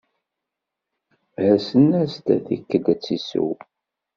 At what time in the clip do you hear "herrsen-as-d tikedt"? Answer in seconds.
1.41-2.87